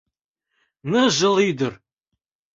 Ныжыл 0.89 1.35
Ӱдыр. 1.49 1.73